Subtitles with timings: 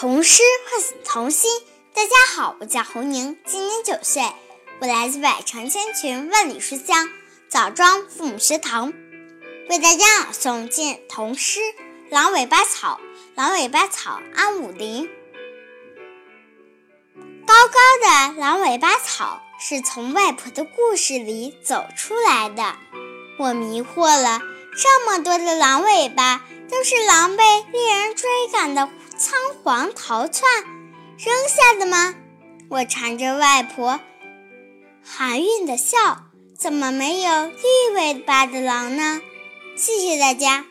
[0.00, 1.50] 童诗唤醒童心。
[1.92, 4.22] 大家好，我叫侯宁，今年九岁，
[4.80, 7.10] 我来自百城千群万里书香
[7.50, 8.94] 枣庄父母学堂，
[9.68, 11.60] 为大家朗诵今日童诗
[12.08, 12.98] 《狼尾巴草》。
[13.36, 15.06] 狼尾巴草，安武林。
[17.46, 22.74] 高高的狼尾巴草是从外婆的故事里走出来的，
[23.38, 24.40] 我迷惑了，
[24.74, 26.40] 这么多的狼尾巴。
[26.70, 27.42] 都是狼被
[27.72, 28.88] 猎人追赶的
[29.20, 30.50] 仓皇逃窜
[31.18, 32.14] 扔下的吗？
[32.70, 34.00] 我缠着外婆，
[35.04, 35.98] 含韵的笑，
[36.56, 39.20] 怎么没有绿尾巴的狼呢？
[39.76, 40.64] 谢谢大家。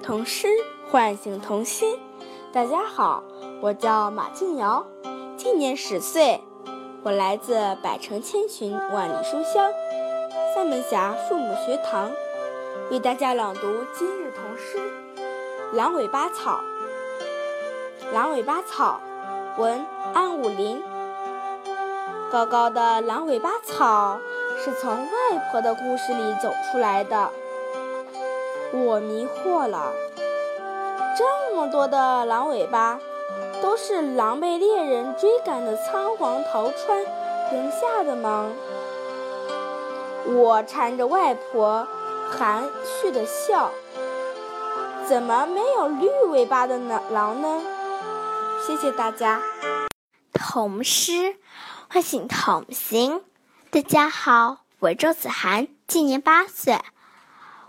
[0.00, 0.46] 童诗
[0.88, 1.98] 唤醒童心。
[2.52, 3.24] 大家好，
[3.60, 4.86] 我叫马静瑶，
[5.36, 6.40] 今年十岁，
[7.02, 9.72] 我来自百城千群万里书香
[10.54, 12.12] 三门峡父母学堂，
[12.92, 13.62] 为大家朗读
[13.92, 14.78] 今日童诗。
[15.72, 16.60] 狼尾巴草，
[18.10, 19.00] 狼尾巴草，
[19.58, 20.82] 文安武林。
[22.32, 24.18] 高高的狼尾巴草
[24.56, 27.28] 是从外婆的故事里走出来的，
[28.72, 29.92] 我迷惑了。
[31.18, 32.98] 这么多的狼尾巴，
[33.62, 37.04] 都是狼被猎人追赶的仓皇逃窜
[37.52, 38.50] 扔下的吗？
[40.26, 41.86] 我缠着外婆，
[42.30, 43.70] 含蓄的笑。
[45.06, 47.00] 怎么没有绿尾巴的呢？
[47.10, 47.62] 狼呢？
[48.66, 49.40] 谢谢大家。
[50.32, 51.36] 童诗
[51.88, 53.22] 唤醒童心。
[53.70, 56.80] 大家好，我周子涵，今年八岁，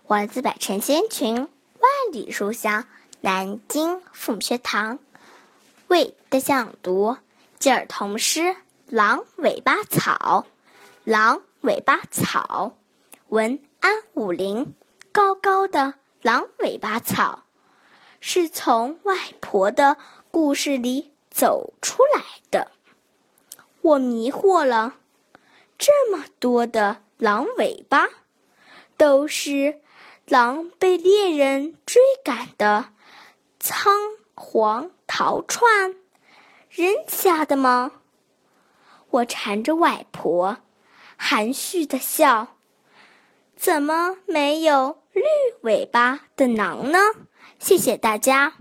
[0.05, 2.85] 我来自百城千群万里书香
[3.21, 4.99] 南京父母学堂，
[5.87, 7.17] 为大家朗读
[7.59, 8.39] 今儿童诗
[8.87, 10.45] 《狼尾巴草》。
[11.03, 12.77] 狼尾巴草，
[13.29, 14.75] 文安武林。
[15.11, 15.95] 高高的。
[16.21, 17.43] 狼尾巴草
[18.19, 19.95] 是从外婆的
[20.31, 22.71] 故事里走出来的。
[23.81, 24.95] 我迷惑了，
[25.77, 28.07] 这么多的狼尾巴，
[28.97, 29.81] 都是
[30.25, 32.89] 狼被猎人追赶的
[33.59, 33.93] 仓
[34.35, 35.95] 皇逃窜
[36.69, 37.91] 扔下的吗？
[39.09, 40.57] 我缠着外婆，
[41.17, 42.55] 含蓄的笑，
[43.55, 45.01] 怎么没有？
[45.11, 45.23] 绿
[45.61, 46.99] 尾巴的狼呢？
[47.57, 48.53] 谢谢大家。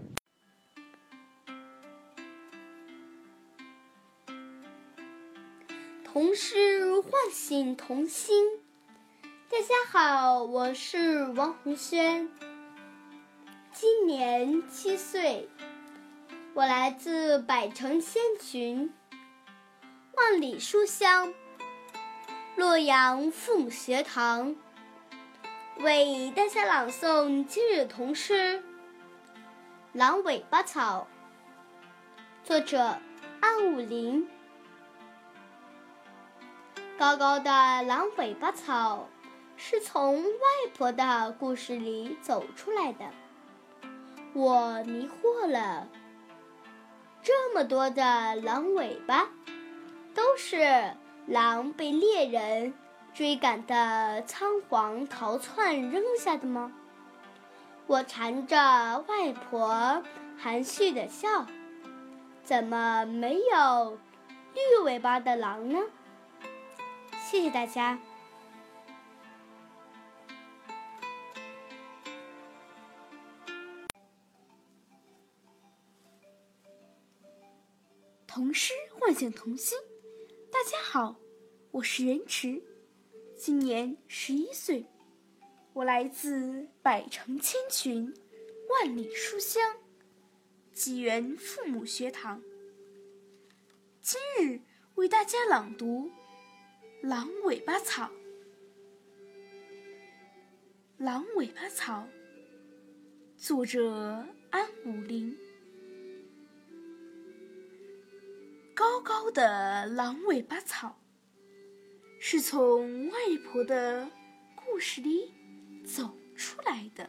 [6.20, 8.44] 童诗唤醒童心。
[9.48, 12.28] 大家好，我是王红轩，
[13.72, 15.48] 今年七岁，
[16.54, 18.92] 我来自百城千群、
[20.16, 21.32] 万里书香
[22.56, 24.56] 洛阳父母学堂。
[25.76, 28.58] 为大家朗诵今日童诗
[29.92, 31.06] 《狼尾巴草》，
[32.48, 32.98] 作者
[33.38, 34.28] 安武林。
[36.98, 37.50] 高高的
[37.84, 39.06] 狼尾巴草
[39.56, 40.30] 是从外
[40.76, 43.04] 婆的故事里走出来的，
[44.32, 45.86] 我迷惑了。
[47.22, 49.28] 这么多的狼尾巴，
[50.12, 50.92] 都是
[51.28, 52.74] 狼被猎人。
[53.14, 56.72] 追赶的仓皇逃窜扔下的吗？
[57.86, 58.56] 我缠着
[59.06, 60.02] 外婆，
[60.36, 61.46] 含蓄的笑。
[62.42, 63.98] 怎么没有
[64.54, 65.78] 绿尾巴的狼呢？
[67.30, 68.00] 谢谢大家。
[78.26, 79.76] 童诗唤醒童心。
[80.50, 81.16] 大家好，
[81.70, 82.62] 我是袁池。
[83.36, 84.86] 今年十一岁，
[85.74, 88.10] 我来自百城千群，
[88.70, 89.76] 万里书香，
[90.72, 92.42] 济源父母学堂。
[94.00, 94.62] 今日
[94.94, 96.06] 为大家朗读
[97.02, 98.04] 《狼尾巴草》。
[100.96, 102.08] 狼尾巴草，
[103.36, 105.38] 作者安武林。
[108.74, 110.98] 高高的狼尾巴草。
[112.20, 114.10] 是从外婆的
[114.56, 115.32] 故事里
[115.86, 117.08] 走出来的。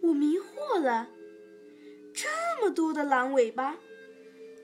[0.00, 1.10] 我迷惑了，
[2.14, 2.26] 这
[2.62, 3.74] 么多的狼尾巴，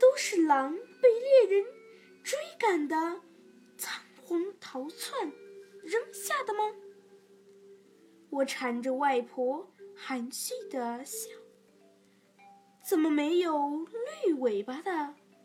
[0.01, 1.67] 都是狼被猎人
[2.23, 3.21] 追赶的
[4.25, 5.31] 仓皇逃窜
[5.83, 6.75] 扔下的吗？
[8.31, 11.29] 我缠着外婆，含蓄的笑。
[12.89, 13.87] 怎么没有
[14.25, 14.91] 绿尾巴的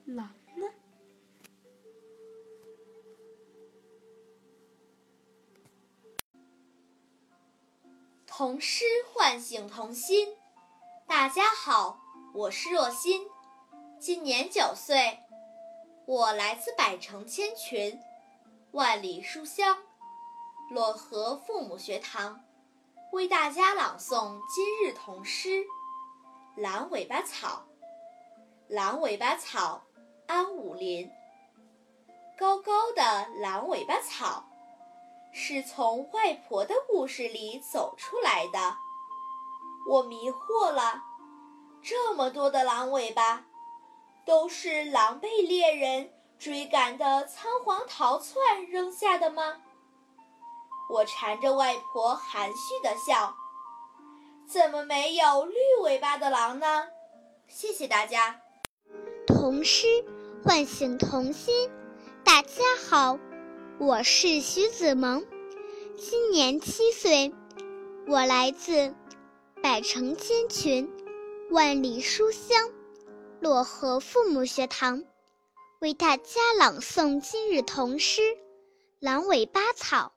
[0.05, 0.69] 狼呢？
[8.25, 10.35] 童诗唤醒童心。
[11.05, 11.99] 大家好，
[12.33, 13.27] 我是若欣，
[13.99, 15.19] 今年九岁，
[16.05, 17.99] 我来自百城千群，
[18.71, 19.75] 万里书香
[20.71, 22.39] 漯河父母学堂，
[23.11, 25.49] 为大家朗诵今日童诗
[26.55, 27.65] 《狼尾巴草》。
[28.73, 29.81] 狼尾巴草，
[30.27, 31.09] 安武林。
[32.37, 34.47] 高高的狼尾巴草，
[35.33, 38.77] 是从外婆的故事里走出来的。
[39.89, 41.01] 我迷惑了，
[41.81, 43.47] 这么多的狼尾巴，
[44.25, 49.57] 都是狼被猎人追赶的仓皇逃窜扔下的吗？
[50.89, 53.35] 我缠着外婆含蓄的笑，
[54.47, 55.53] 怎么没有绿
[55.83, 56.87] 尾巴的狼呢？
[57.49, 58.39] 谢谢大家。
[59.27, 59.85] 童诗
[60.41, 61.69] 唤醒童心。
[62.23, 63.19] 大家好，
[63.77, 65.25] 我是徐子萌，
[65.97, 67.33] 今年七岁，
[68.07, 68.95] 我来自
[69.61, 70.89] 百城千群，
[71.51, 72.69] 万里书香
[73.41, 75.03] 漯河父母学堂，
[75.79, 78.21] 为大家朗诵今日童诗
[78.99, 80.11] 《狼尾巴草》。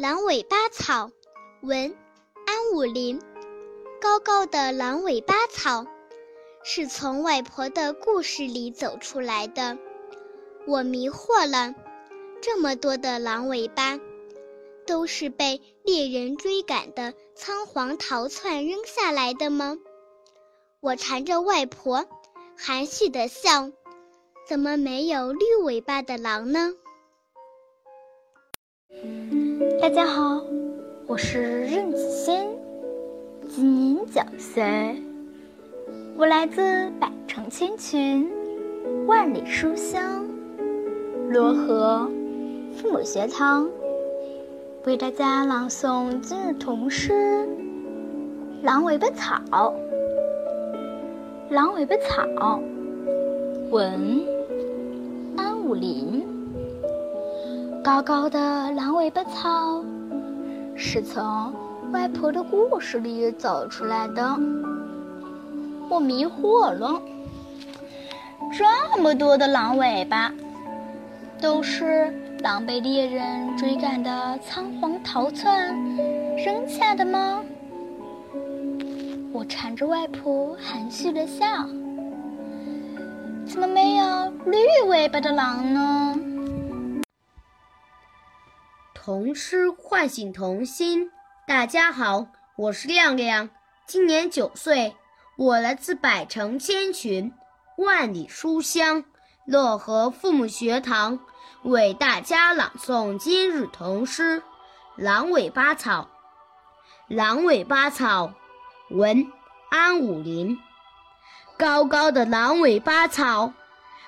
[0.00, 1.10] 狼尾巴草，
[1.62, 1.92] 文
[2.46, 3.20] 安武林。
[4.00, 5.84] 高高的狼尾巴草，
[6.62, 9.76] 是从外婆的故事里走出来的。
[10.64, 11.74] 我迷惑了，
[12.40, 13.98] 这么多的狼尾巴，
[14.86, 19.76] 都是被猎人追赶的仓皇逃窜扔下来的吗？
[20.78, 22.06] 我缠着外婆，
[22.60, 23.70] 含蓄的笑，
[24.48, 26.72] 怎么没有绿尾巴的狼呢？
[29.80, 30.42] 大家好，
[31.06, 32.50] 我是任子欣，
[33.48, 35.00] 今年九岁，
[36.16, 38.28] 我来自百城千群，
[39.06, 40.26] 万里书香。
[41.30, 42.10] 漯河
[42.76, 43.70] 父母学堂
[44.84, 47.12] 为大家朗诵今日童诗
[48.64, 49.40] 《狼尾巴草》。
[51.50, 52.60] 狼尾巴草，
[53.70, 54.22] 文
[55.34, 56.22] 安武林。
[57.82, 59.82] 高高的狼尾巴草，
[60.76, 61.50] 是从
[61.90, 64.36] 外婆的故事里走出来的。
[65.88, 67.00] 我迷惑了，
[68.52, 70.30] 这么多的狼尾巴。
[71.40, 75.72] 都是狼被猎人追赶的仓皇逃窜
[76.36, 77.42] 扔下的吗？
[79.38, 81.46] 我缠着外婆含蓄的笑，
[83.46, 84.58] 怎么没有绿
[84.88, 86.16] 尾巴的狼呢？
[88.92, 91.12] 童诗唤醒童心，
[91.46, 92.26] 大家好，
[92.56, 93.48] 我是亮亮，
[93.86, 94.96] 今年九岁，
[95.36, 97.32] 我来自百城千群，
[97.76, 99.04] 万里书香。
[99.46, 101.20] 漯河父母学堂
[101.62, 104.40] 为大家朗诵今日童诗
[104.96, 106.08] 《狼尾巴草》。
[107.14, 108.34] 狼尾巴草，
[108.90, 109.26] 文
[109.68, 110.58] 安武林。
[111.58, 113.52] 高高的狼尾巴草，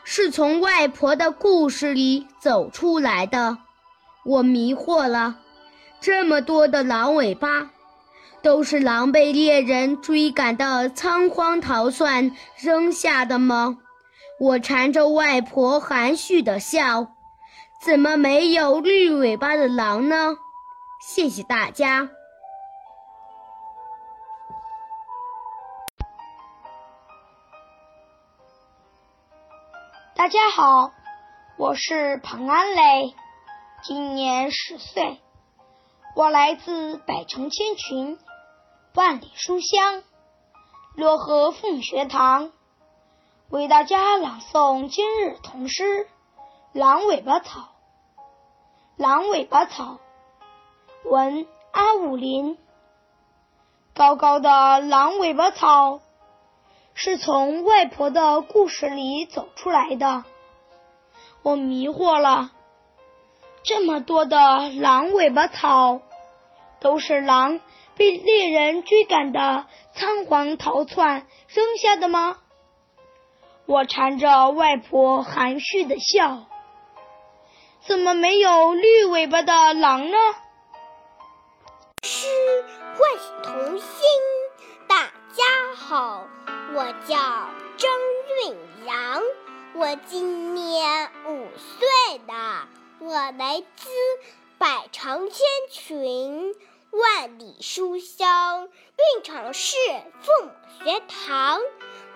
[0.04, 3.58] 是从外婆的故事里走出来的。
[4.24, 5.36] 我迷惑了，
[6.00, 7.70] 这么多的狼尾巴，
[8.42, 13.78] 都是狼被猎人追赶的仓皇逃窜扔下的吗？
[14.38, 17.08] 我缠着外婆含蓄的笑，
[17.82, 20.36] 怎么没有绿尾巴的狼呢？
[21.02, 22.08] 谢谢大家。
[30.20, 30.92] 大家好，
[31.56, 33.14] 我是庞安磊，
[33.82, 35.18] 今年十岁，
[36.14, 38.18] 我来自百城千群，
[38.94, 40.02] 万里书香
[40.94, 42.52] 漯河父母学堂。
[43.48, 45.84] 为大家朗诵今日童诗
[46.74, 47.60] 《狼尾巴草》。
[48.98, 50.00] 狼尾巴草，
[51.06, 52.58] 文阿武林。
[53.94, 56.02] 高高的狼尾巴草，
[56.94, 60.25] 是从外婆的故事里走出来的。
[61.42, 62.50] 我迷惑了，
[63.62, 66.02] 这么多的狼尾巴草，
[66.80, 67.61] 都是狼
[67.97, 72.37] 被猎人追赶的仓皇逃窜扔下的吗？
[73.66, 76.47] 我缠着外婆含蓄的笑，
[77.87, 80.18] 怎么没有绿尾巴的狼呢？
[82.02, 82.26] 诗
[82.99, 84.00] 唤醒童心。
[84.88, 86.26] 大家好，
[86.72, 87.16] 我叫
[87.76, 87.90] 张
[88.44, 89.20] 韵阳，
[89.74, 92.32] 我今年五岁的，
[93.00, 93.90] 我来自
[94.56, 96.54] 百城千群，
[96.90, 99.76] 万里书香运城市
[100.22, 100.50] 父母
[100.84, 101.60] 学堂。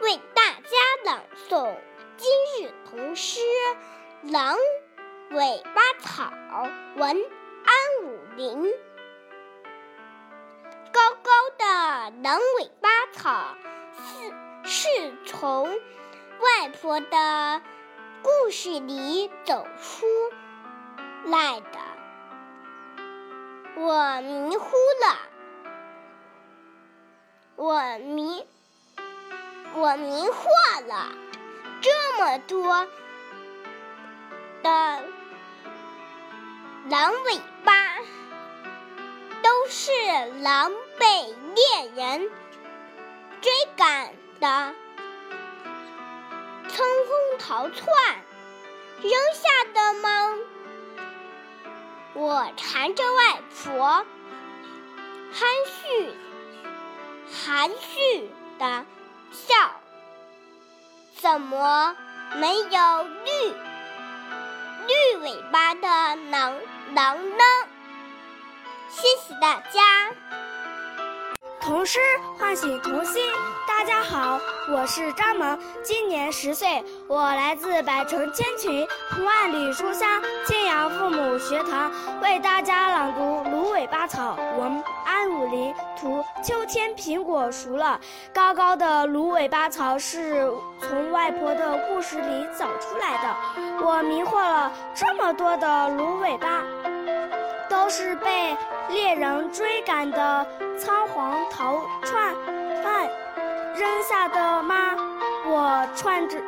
[0.01, 0.71] 为大家
[1.05, 1.75] 朗诵
[2.17, 2.31] 今
[2.65, 3.41] 日童诗
[4.33, 4.57] 《狼
[5.31, 6.33] 尾巴草》，
[6.97, 7.09] 文
[7.65, 8.73] 安武林。
[10.93, 11.65] 高高的
[12.23, 13.57] 狼尾巴草，
[14.65, 14.89] 是
[15.27, 15.69] 从
[16.41, 17.61] 外婆的
[18.23, 20.07] 故事里走出
[21.27, 21.79] 来的。
[23.77, 24.71] 我迷糊
[25.03, 25.19] 了，
[27.57, 28.47] 我迷，
[29.75, 31.13] 我迷惑了，
[31.83, 32.87] 这么多
[34.63, 35.03] 的
[36.89, 37.99] 狼尾巴，
[39.43, 39.93] 都是
[40.41, 42.31] 狼被猎人
[43.41, 44.75] 追赶的，
[46.69, 47.87] 仓皇逃窜
[49.01, 50.35] 扔下的吗？
[52.15, 54.05] 我缠着外婆，
[55.33, 56.15] 含蓄、
[57.29, 58.87] 含蓄的
[59.33, 59.55] 笑，
[61.17, 61.97] 怎么
[62.37, 63.55] 没有绿
[64.87, 65.89] 绿尾巴的
[66.31, 66.55] 狼
[66.95, 67.45] 狼呢？
[68.89, 70.13] 谢谢大家。
[71.61, 71.99] 童诗
[72.39, 73.21] 唤醒童心。
[73.77, 74.41] 大家好，
[74.71, 78.87] 我是张萌，今年十岁，我来自百城千群、
[79.27, 81.91] 万里书香庆阳父母学堂，
[82.23, 86.25] 为大家朗读《芦苇拔草》文安武林图。
[86.43, 88.01] 秋天苹果熟了，
[88.33, 90.49] 高高的芦苇拔草是
[90.81, 93.85] 从外婆的故事里走出来的。
[93.85, 96.63] 我迷惑了，这么多的芦苇巴，
[97.69, 98.57] 都是被
[98.89, 100.47] 猎人追赶的
[100.79, 102.33] 仓皇逃窜。
[103.75, 104.95] 扔下的吗？
[105.47, 106.39] 我穿着，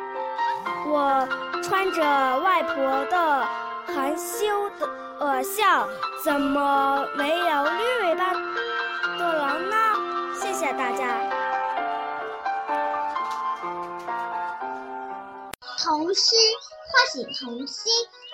[0.85, 1.27] 我
[1.61, 3.45] 穿着外婆的
[3.87, 5.87] 含羞的呃笑，
[6.23, 8.33] 怎么没有绿尾巴
[9.17, 9.75] 的狼呢？
[10.33, 11.05] 谢谢大家。
[15.83, 16.35] 童诗
[16.87, 17.91] 唤醒童心。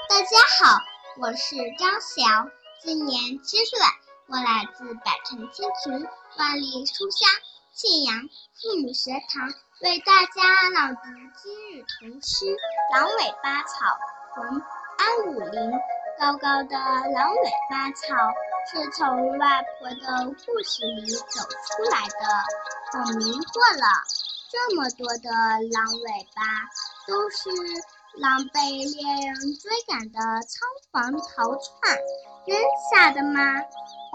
[0.07, 0.77] 大家好，
[1.19, 2.47] 我是张晓，
[2.83, 3.79] 今年七岁，
[4.27, 6.07] 我来自百城千群，
[6.37, 7.27] 万里书香。
[7.75, 8.15] 庆阳
[8.53, 9.49] 父母学堂
[9.81, 11.01] 为大家朗读
[11.41, 12.45] 今日童诗
[12.93, 13.97] 《狼尾巴草》
[14.41, 14.61] 文
[14.99, 15.71] 安武林。
[16.19, 18.13] 高高的狼尾巴草
[18.69, 22.21] 是从外婆的故事里走出来的。
[22.93, 23.87] 我迷惑了，
[24.51, 25.31] 这么多的
[25.73, 26.45] 狼尾巴
[27.07, 27.49] 都是
[28.19, 31.97] 狼被猎人追赶的仓皇逃窜
[32.45, 32.55] 扔
[32.91, 33.41] 下的吗？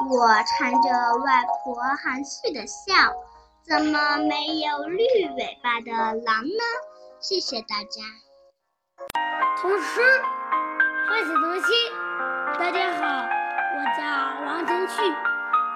[0.08, 0.88] 我缠着
[1.24, 2.94] 外婆含蓄的笑。
[3.68, 5.04] 怎么没有绿
[5.36, 6.62] 尾巴的狼呢？
[7.20, 8.00] 谢谢大家。
[9.60, 10.00] 童诗
[11.06, 11.76] 唤醒童心。
[12.58, 13.28] 大家好，
[13.76, 14.00] 我叫
[14.46, 15.02] 王晨旭，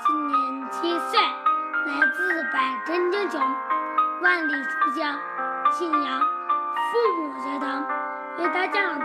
[0.07, 3.39] 今年七岁，来自百城千穷，
[4.23, 5.21] 万里书香
[5.71, 7.87] 信阳父母学堂，
[8.39, 9.05] 为大家朗读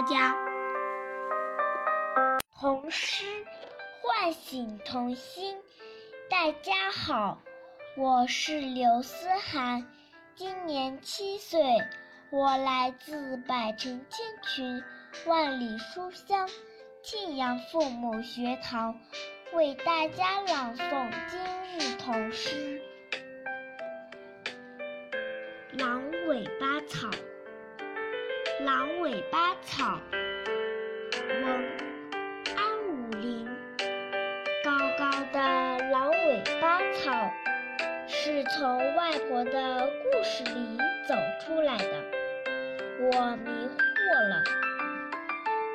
[0.00, 0.34] 大家。
[2.58, 3.26] 童诗。
[4.00, 5.58] 唤醒童心，
[6.30, 7.38] 大家好，
[7.98, 9.86] 我是刘思涵，
[10.34, 11.60] 今年七岁，
[12.30, 14.82] 我来自百城千群，
[15.26, 16.48] 万里书香
[17.02, 18.98] 庆阳父母学堂，
[19.52, 21.38] 为大家朗诵今
[21.78, 22.80] 日童诗
[25.78, 27.06] 《狼尾巴草》。
[28.64, 30.00] 狼尾巴草，
[31.42, 31.70] 文。
[37.02, 37.32] 草
[38.06, 42.04] 是从外婆的故事里走出来的，
[43.00, 44.42] 我迷惑了。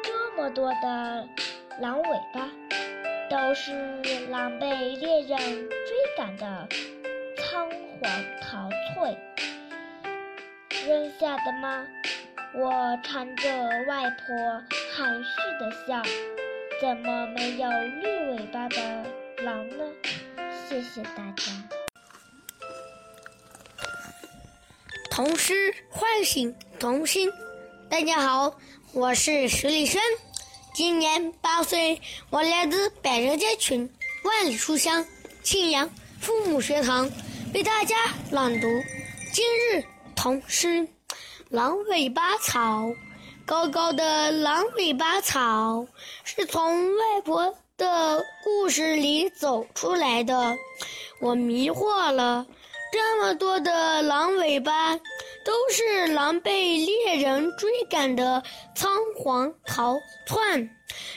[0.04, 1.28] 这么多的
[1.82, 2.50] 狼尾巴，
[3.30, 3.72] 都是
[4.30, 6.68] 狼被猎人追赶的
[7.38, 9.18] 仓皇逃窜
[10.86, 11.88] 扔下的吗？
[12.58, 12.72] 我
[13.04, 13.50] 缠着
[13.86, 14.64] 外婆
[14.96, 16.02] 含蓄的笑，
[16.80, 18.78] 怎么没有绿尾巴的
[19.44, 19.84] 狼呢？
[20.70, 21.52] 谢谢大家。
[25.12, 27.30] 童诗唤醒童心。
[27.90, 28.58] 大家好，
[28.94, 30.02] 我是石立生，
[30.74, 33.94] 今年八岁，我来自百人街群，
[34.24, 35.06] 万里书香
[35.44, 35.90] 庆阳
[36.22, 37.12] 父母学堂，
[37.54, 37.98] 为大家
[38.32, 38.68] 朗读
[39.34, 39.84] 今日
[40.16, 40.68] 童诗
[41.56, 42.60] 《狼尾巴草》。
[43.46, 45.88] 高高的狼尾巴草，
[46.26, 47.56] 是从外婆。
[47.78, 50.56] 的故事里走出来的，
[51.20, 52.46] 我迷惑了，
[52.90, 54.96] 这么多的狼尾巴，
[55.44, 58.42] 都是狼被猎人追赶的
[58.74, 60.70] 仓皇逃窜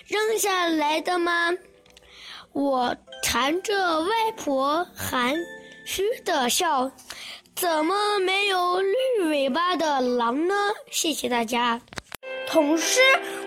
[0.04, 1.52] 扔下来的吗？
[2.52, 5.36] 我缠着外婆含
[5.84, 6.90] 蓄的笑，
[7.60, 8.94] 怎么没有绿
[9.30, 10.54] 尾巴的狼呢？
[10.92, 11.80] 谢谢大家。
[12.46, 13.00] 童诗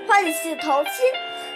[0.06, 1.06] 唤醒童心。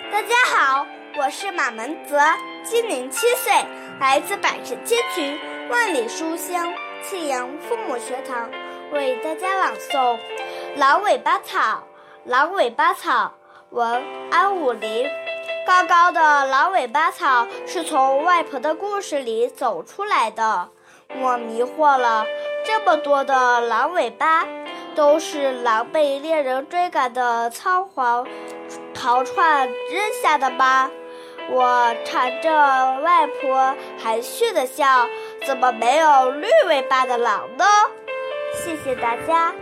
[0.09, 2.17] 大家好，我是马文泽，
[2.63, 3.51] 今年七岁，
[3.99, 5.37] 来自百城千群，
[5.69, 8.49] 万里书香庆阳父母学堂，
[8.93, 10.15] 为大家朗诵
[10.77, 11.59] 《狼尾巴草》。
[12.23, 13.33] 狼尾巴草，
[13.71, 15.05] 文安武林。
[15.67, 20.69] 高高的狼尾巴草是从外婆的故事里走出来的。
[21.09, 22.25] 我迷惑了，
[22.65, 24.45] 这么多的狼尾巴，
[24.95, 28.27] 都是狼被猎人追赶的仓皇
[28.93, 30.89] 逃窜扔下的吗？
[31.49, 32.49] 我缠着
[33.01, 35.07] 外婆含蓄的笑，
[35.45, 37.65] 怎么没有绿尾巴的狼呢？
[38.55, 39.53] 谢谢大家。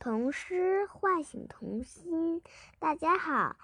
[0.00, 2.42] 童诗唤醒童心，
[2.78, 3.54] 大家好，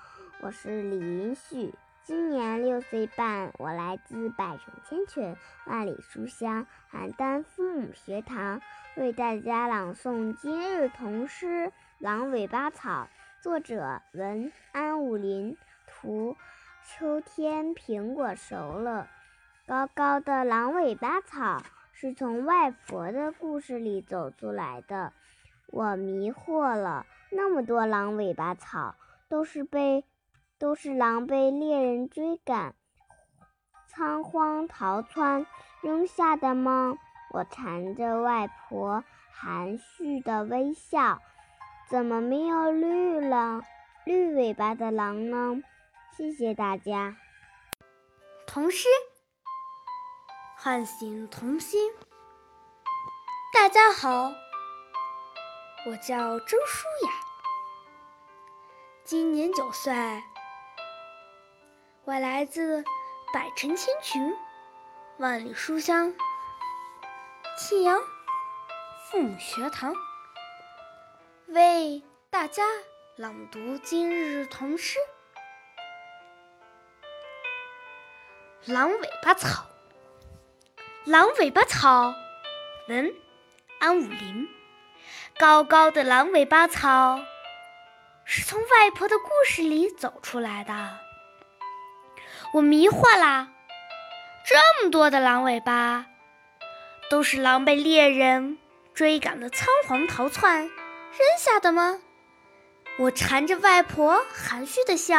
[0.43, 1.73] 我是李云旭，
[2.05, 8.61] 今年六岁半，我来自百城千群，万里书香邯郸父母学堂，
[8.97, 11.47] 为大家朗诵今日童诗
[11.99, 13.07] 《狼尾巴草》，
[13.43, 15.57] 作者文安武林，
[15.87, 16.37] 图
[16.85, 19.09] 秋天苹果熟了，
[19.65, 25.13] 高高的狼尾巴草是从外婆的故事里走出来的。
[25.69, 28.97] 我迷惑了，那么多狼尾巴草，
[29.29, 30.05] 都是被，
[30.63, 32.77] 都是狼被猎人追赶，
[33.89, 35.45] 仓皇逃窜
[35.81, 36.97] 扔下的吗？
[37.33, 39.03] 我缠着外婆
[39.33, 41.19] 含蓄的微笑，
[41.91, 43.63] 怎么没有绿了
[44.07, 45.61] 绿尾巴的狼呢？
[46.17, 47.17] 谢谢大家。
[48.47, 48.87] 童诗
[50.59, 51.91] 唤醒童心。
[53.53, 54.33] 大家好。
[55.87, 57.11] 我叫周舒雅，
[59.03, 59.93] 今年九岁，
[62.05, 62.83] 我来自
[63.33, 64.37] 百城千群、
[65.19, 66.13] 万里书香
[67.57, 68.01] 庆阳
[69.09, 69.95] 父母学堂，
[71.47, 72.65] 为大家
[73.15, 74.99] 朗读今日童诗
[78.73, 79.67] 《狼尾巴草》。
[81.09, 82.13] 狼尾巴草，
[82.89, 83.15] 文
[83.79, 84.49] 安武林。
[85.39, 87.21] 高高的狼尾巴草，
[88.25, 90.99] 是从外婆的故事里走出来的。
[92.55, 93.49] 我迷惑啦，
[94.45, 96.05] 这么多的狼尾巴，
[97.09, 98.59] 都是狼被猎人
[98.93, 100.71] 追赶的仓皇逃窜扔
[101.39, 101.99] 下的吗？
[102.99, 105.15] 我缠着外婆含蓄的笑，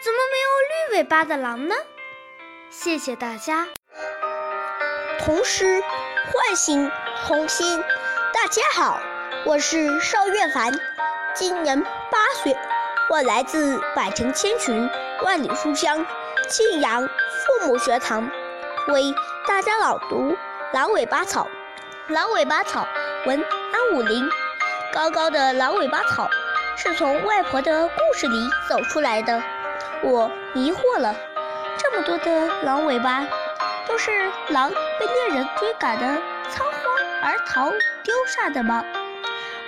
[0.00, 1.74] 怎么没有绿尾巴的狼呢？
[2.70, 3.66] 谢谢大家。
[5.18, 6.88] 童诗唤醒
[7.26, 7.82] 童心。
[8.32, 9.00] 大家好，
[9.44, 10.72] 我是邵月凡，
[11.34, 12.56] 今年八岁，
[13.12, 14.88] 我来自百城千群、
[15.22, 16.06] 万里书香
[16.48, 18.26] 庆阳父母学堂，
[18.88, 19.14] 为
[19.46, 20.32] 大家朗读
[20.72, 21.46] 《狼尾巴草》。
[22.14, 22.88] 狼尾巴草，
[23.26, 23.38] 文
[23.70, 24.26] 安武林。
[24.94, 26.26] 高高的狼尾巴草，
[26.74, 29.42] 是从外婆的故事里走出来的。
[30.02, 31.14] 我迷惑了，
[31.76, 33.26] 这么多的狼尾巴，
[33.86, 34.10] 都是
[34.48, 36.06] 狼被猎人追赶的
[36.48, 36.82] 仓皇
[37.22, 37.70] 而逃。
[38.02, 38.82] 丢下的吗？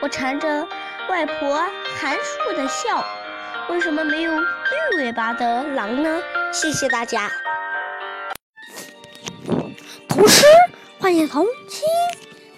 [0.00, 0.66] 我缠着
[1.10, 1.62] 外婆
[2.00, 3.04] 含蓄的笑，
[3.70, 6.20] 为什么没有绿尾巴的狼呢？
[6.52, 7.30] 谢谢大家。
[10.06, 10.44] 童诗
[11.00, 11.82] 唤醒童心，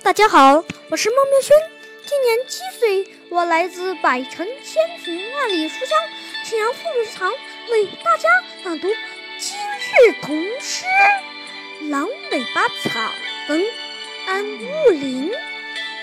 [0.03, 1.57] 大家好，我是孟妙轩，
[2.05, 5.97] 今年七岁，我来自百城千群万里书香
[6.45, 7.33] 庆阳父母堂，
[7.71, 8.29] 为大家
[8.64, 8.88] 朗读
[9.38, 10.85] 今日童诗
[11.90, 13.01] 《狼尾巴草》，
[13.51, 13.64] 文
[14.27, 15.33] 安物林。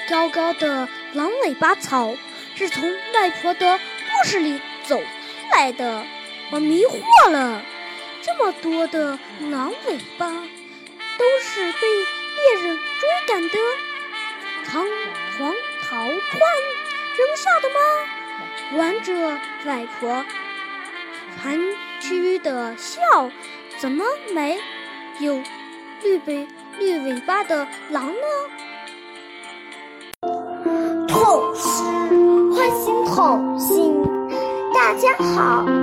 [0.09, 2.13] 高高的狼尾巴草
[2.55, 5.03] 是从外婆的故事里走出
[5.51, 6.03] 来的，
[6.51, 7.61] 我迷惑了。
[8.21, 9.19] 这么多的
[9.51, 13.57] 狼尾巴，都是被猎人追赶的
[14.65, 14.85] 仓
[15.37, 16.11] 皇逃窜
[17.17, 17.75] 扔下的吗？
[18.77, 19.13] 玩着
[19.65, 20.25] 外婆
[21.41, 21.59] 含
[21.99, 23.01] 蓄的笑，
[23.77, 24.59] 怎么没
[25.19, 25.41] 有
[26.01, 26.47] 绿尾
[26.79, 28.27] 绿尾巴的狼呢？
[31.07, 31.83] 童诗
[32.55, 33.92] 唤醒童心。
[34.83, 35.82] 大家好，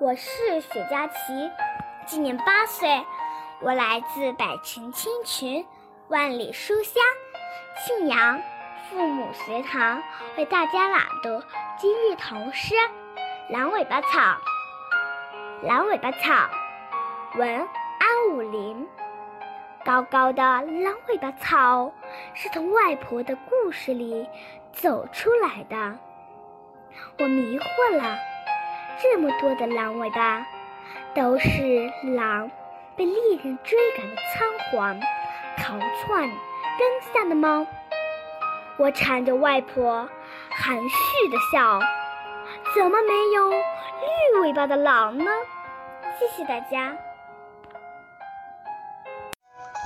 [0.00, 1.50] 我是雪佳琪，
[2.06, 3.04] 今年八岁，
[3.60, 5.66] 我来自百城千群，
[6.06, 7.02] 万里书香
[7.84, 8.40] 信阳
[8.88, 10.00] 父母学堂，
[10.36, 11.42] 为大家朗读
[11.76, 12.74] 今日童诗
[13.52, 14.08] 《狼尾巴草》。
[15.66, 16.48] 狼尾巴草，
[17.34, 17.48] 文
[17.98, 18.88] 安武林。
[19.84, 21.92] 高高的狼尾巴草
[22.34, 24.28] 是从外婆的故事里
[24.70, 25.98] 走出来的。
[27.18, 28.16] 我迷惑了，
[29.00, 30.44] 这么多的狼尾巴，
[31.14, 31.48] 都是
[32.16, 32.50] 狼
[32.96, 35.00] 被猎人追赶的仓皇
[35.56, 37.64] 逃窜扔下的吗？
[38.76, 40.08] 我缠着外婆，
[40.50, 41.80] 含蓄的笑，
[42.74, 45.30] 怎么没有绿尾巴的狼呢？
[46.18, 46.96] 谢谢大家。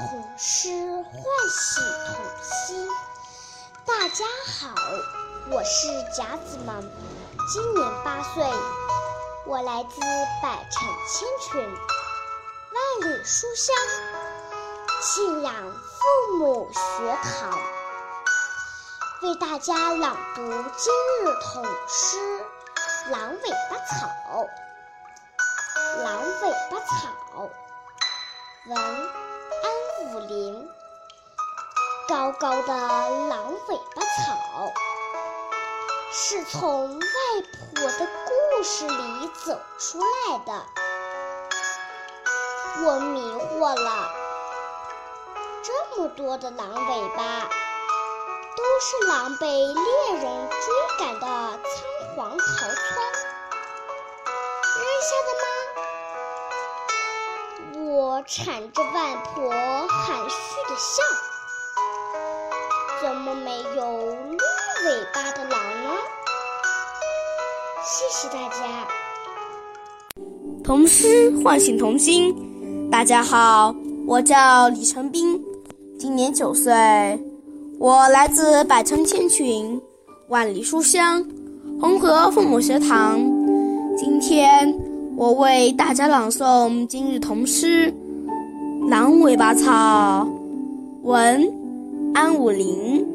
[0.09, 2.88] 童诗唤醒童心。
[3.85, 4.75] 大家好，
[5.51, 6.81] 我是甲子萌，
[7.53, 8.44] 今年八岁，
[9.44, 10.00] 我来自
[10.40, 13.74] 百城千群，万里书香，
[15.02, 16.81] 信仰父母学
[17.24, 17.59] 堂，
[19.22, 20.42] 为大家朗读
[20.76, 22.18] 今日童诗
[23.11, 24.09] 《狼尾巴草》。
[26.05, 27.50] 狼尾巴草，
[28.68, 28.78] 文。
[28.78, 30.68] 安武林，
[32.09, 32.72] 高高的
[33.28, 34.72] 狼尾巴草，
[36.14, 37.07] 是从外
[37.75, 40.53] 婆的故事里走出来的。
[42.85, 44.11] 我迷惑了，
[45.62, 47.48] 这么多的狼尾巴，
[48.57, 51.59] 都是狼被猎人追赶的仓
[52.14, 52.70] 皇逃窜
[54.77, 55.44] 扔下的吗？
[57.90, 59.51] 我缠着外婆，
[59.88, 61.03] 含蓄的笑。
[63.01, 64.14] 怎么没有
[64.85, 65.51] 尾巴的狼
[65.85, 65.90] 呢？
[67.85, 68.85] 谢谢大家。
[70.64, 72.35] 童诗唤醒童心。
[72.90, 73.73] 大家好，
[74.09, 75.40] 我叫李成斌，
[75.97, 76.73] 今年九岁，
[77.79, 79.81] 我来自百城千群，
[80.27, 81.25] 万里书香，
[81.81, 83.21] 红河父母学堂。
[83.97, 84.77] 今天。
[85.14, 87.92] 我为大家朗诵今日童诗
[88.88, 90.27] 《狼尾巴草》，
[91.03, 91.53] 文
[92.14, 93.07] 安武林。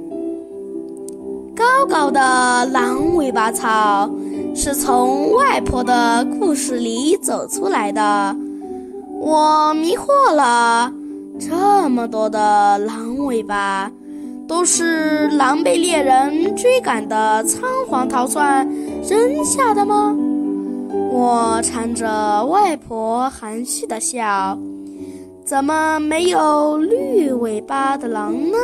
[1.57, 4.07] 高高的狼尾巴草
[4.53, 8.35] 是从外婆的故事里走出来的。
[9.19, 10.93] 我迷惑了，
[11.39, 13.91] 这么多的狼尾巴，
[14.47, 18.69] 都是狼被猎人追赶的仓皇逃窜
[19.01, 20.15] 扔下的吗？
[21.09, 24.55] 我缠着外婆，含蓄的笑，
[25.43, 28.57] 怎么没有绿尾巴的狼呢？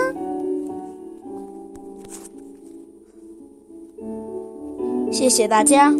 [5.13, 5.93] 谢谢大家。